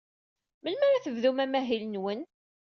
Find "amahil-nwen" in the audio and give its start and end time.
1.43-2.21